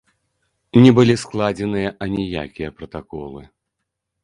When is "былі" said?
0.99-1.15